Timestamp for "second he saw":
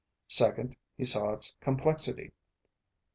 0.29-1.31